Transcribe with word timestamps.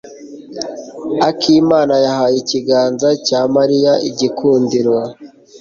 Akimana 1.29 1.95
yahaye 2.05 2.35
ikiganza 2.43 3.09
cya 3.27 3.41
Mariya 3.55 3.93
igikundiro. 4.09 4.95